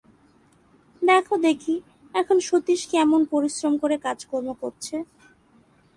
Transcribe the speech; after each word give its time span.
দেখো 1.01 1.35
দেখি, 1.47 1.75
এখন 2.13 2.37
সতীশ 2.47 2.81
কেমন 2.93 3.21
পরিশ্রম 3.33 3.73
করে 3.81 3.95
কাজকর্ম 4.05 4.49
করছে। 4.61 4.95